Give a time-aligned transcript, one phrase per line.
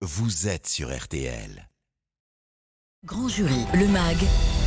[0.00, 1.68] vous êtes sur RTL.
[3.04, 4.16] Grand jury, le MAG,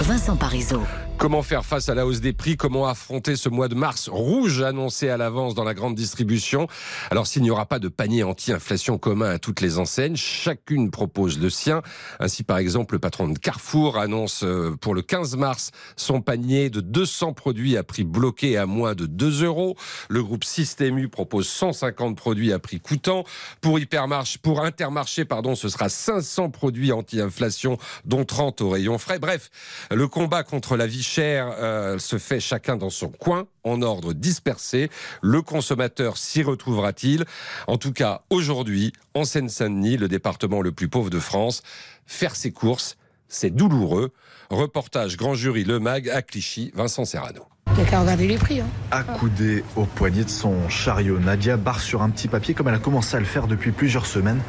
[0.02, 0.84] Vincent Parisot.
[1.22, 2.58] Comment faire face à la hausse des prix?
[2.58, 6.66] Comment affronter ce mois de mars rouge annoncé à l'avance dans la grande distribution?
[7.12, 11.38] Alors s'il n'y aura pas de panier anti-inflation commun à toutes les enseignes, chacune propose
[11.38, 11.84] le sien.
[12.20, 16.72] Ainsi par exemple, le patron de Carrefour annonce euh, pour le 15 mars son panier
[16.72, 19.78] de 200 produits à prix bloqué à moins de 2 euros.
[20.10, 23.26] Le groupe Système propose 150 produits à prix coûtant.
[23.62, 29.20] Pour Hypermarché, pour Intermarché, pardon, ce sera 500 produits anti-inflation, dont 30 au rayon frais.
[29.20, 29.52] Bref,
[29.92, 34.14] le combat contre la vie chère euh, se fait chacun dans son coin, en ordre
[34.14, 34.90] dispersé.
[35.22, 37.26] Le consommateur s'y retrouvera-t-il?
[37.68, 41.64] En tout cas, aujourd'hui, en Seine-Saint-Denis, le département le plus pauvre de France,
[42.06, 42.98] faire ses courses,
[43.28, 44.14] c'est douloureux.
[44.50, 47.51] Reportage Grand Jury Le Mag à Clichy, Vincent Serrano.
[47.74, 48.60] Il n'y a qu'à regarder les prix.
[48.60, 48.66] Hein.
[48.92, 52.80] Accoudée au poignet de son chariot, Nadia barre sur un petit papier, comme elle a
[52.80, 54.40] commencé à le faire depuis plusieurs semaines,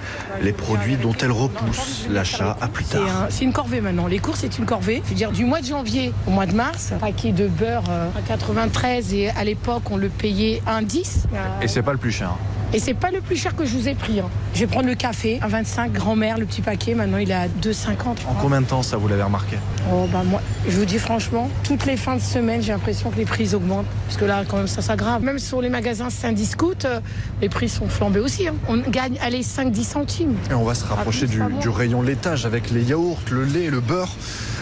[0.43, 3.07] les produits dont elle repousse l'achat à plus C'est tard.
[3.07, 4.07] un- c'est une corvée maintenant.
[4.09, 5.01] Les courses, c'est une corvée.
[5.05, 7.85] Je veux dire, du mois de janvier au mois de mars, un paquet de beurre
[7.91, 11.25] euh, à 93 et à l'époque, on le payait 1,10.
[11.33, 12.33] Euh, Et c'est pas le plus cher.
[12.75, 14.21] Et c'est pas le plus cher que je vous ai pris.
[14.21, 14.31] hein.
[14.55, 16.95] Je vais prendre le café à 25, grand-mère, le petit paquet.
[16.95, 18.21] Maintenant, il est à 2,50.
[18.23, 19.59] je En combien de temps ça vous l'avez remarqué?
[19.93, 23.17] Oh, bah, moi, je vous dis franchement, toutes les fins de semaine, j'ai l'impression que
[23.17, 23.87] les prix augmentent.
[24.07, 25.23] Parce que là, quand même, ça s'aggrave.
[25.23, 27.01] Même sur les magasins Saint-Discount, euh,
[27.43, 28.49] les prix sont flambés aussi.
[28.49, 28.55] hein.
[28.69, 30.35] On gagne, allez, 5-10 centimes.
[30.51, 33.81] Et on va se rapprocher plus, du, rayon laitage avec les yaourts, le lait, le
[33.81, 34.09] beurre.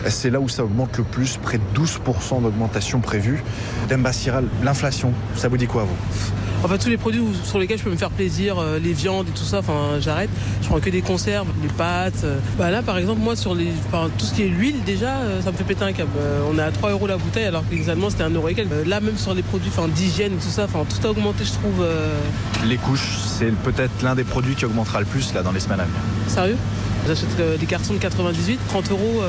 [0.08, 3.42] C'est là où ça augmente le plus, près de 12% d'augmentation prévue.
[3.88, 6.39] Demba Siral, l'inflation, ça vous dit quoi vous?
[6.62, 9.26] Enfin, tous les produits où- sur lesquels je peux me faire plaisir, euh, les viandes
[9.28, 10.28] et tout ça, enfin, j'arrête.
[10.60, 12.22] Je prends que des conserves, les pâtes.
[12.24, 12.38] euh.
[12.58, 15.40] Bah là, par exemple, moi, sur les, enfin, tout ce qui est l'huile, déjà, euh,
[15.42, 16.10] ça me fait péter un câble.
[16.52, 18.70] On est à 3 euros la bouteille, alors que exactement c'était 1 euro et quelques.
[18.86, 21.82] Là, même sur les produits d'hygiène et tout ça, enfin, tout a augmenté, je trouve.
[22.66, 25.80] Les couches, c'est peut-être l'un des produits qui augmentera le plus là dans les semaines
[25.80, 25.98] à venir.
[26.28, 26.56] Sérieux?
[27.06, 29.22] J'achète des cartons de 98, 30 euros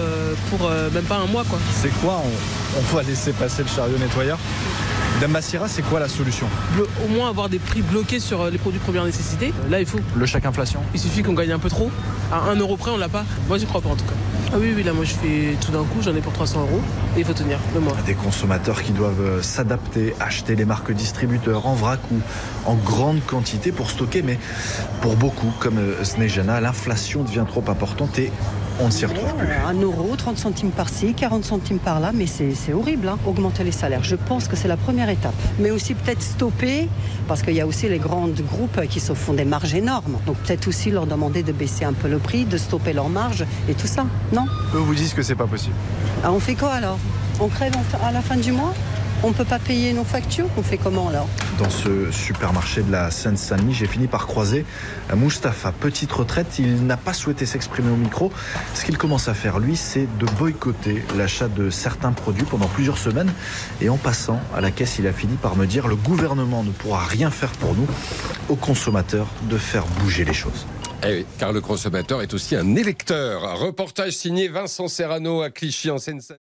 [0.49, 1.57] pour même pas un mois, quoi.
[1.81, 2.21] C'est quoi?
[2.25, 4.38] On, on va laisser passer le chariot nettoyeur?
[5.21, 6.47] Demba Sira, c'est quoi la solution
[7.05, 9.53] au moins avoir des prix bloqués sur euh, les produits de première nécessité.
[9.65, 9.99] Euh, Là, il faut.
[10.15, 11.91] Le chèque inflation Il suffit qu'on gagne un peu trop.
[12.31, 13.23] À 1 euro près, on l'a pas.
[13.47, 14.15] Moi, j'y crois pas en tout cas.
[14.53, 16.81] Ah oui, oui, là, moi, je fais tout d'un coup, j'en ai pour 300 euros.
[17.15, 17.95] Et il faut tenir le mois.
[18.05, 22.19] Des consommateurs qui doivent euh, s'adapter, acheter les marques distributeurs en vrac ou
[22.65, 24.23] en grande quantité pour stocker.
[24.23, 24.39] Mais
[25.01, 28.31] pour beaucoup, comme euh, Snejana, l'inflation devient trop importante et
[28.81, 29.47] on ne s'y retrouve plus.
[29.68, 34.03] 1 euro, 30 centimes par-ci, 40 centimes par-là, mais c'est horrible, hein, augmenter les salaires.
[34.03, 35.34] Je pense que c'est la première étape.
[35.59, 36.90] Mais aussi peut-être stopper,
[37.28, 40.18] parce qu'il y a aussi les grands groupes qui se font des marges énormes.
[40.25, 43.46] Donc peut-être aussi leur demander de baisser un peu le prix, de stopper leurs marges
[43.69, 44.06] et tout ça.
[44.34, 44.46] Non?
[44.75, 45.75] Eux vous disent que c'est pas possible.
[46.24, 46.98] Ah, On fait quoi alors?
[47.40, 48.74] On crève à la fin du mois?
[49.24, 50.48] On ne peut pas payer nos factures?
[50.58, 51.28] On fait comment alors?
[51.61, 54.66] Dans ce supermarché de la Seine-Saint-Denis, j'ai fini par croiser
[55.16, 55.72] Mustapha.
[55.72, 58.31] Petite retraite, il n'a pas souhaité s'exprimer au micro.
[58.73, 62.97] Ce qu'il commence à faire, lui, c'est de boycotter l'achat de certains produits pendant plusieurs
[62.97, 63.31] semaines.
[63.79, 66.71] Et en passant à la caisse, il a fini par me dire le gouvernement ne
[66.71, 67.88] pourra rien faire pour nous,
[68.50, 70.66] aux consommateurs, de faire bouger les choses.
[71.03, 73.59] Eh oui, car le consommateur est aussi un électeur.
[73.59, 76.50] Reportage signé Vincent Serrano à Clichy en Seine-Saint-Denis.